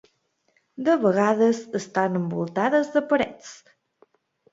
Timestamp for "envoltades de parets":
2.21-3.53